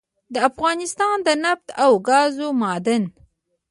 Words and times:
دافغانستان 0.35 1.17
دنفت 1.27 1.67
او 1.83 1.91
ګازو 2.07 2.47
معادن 2.59 3.03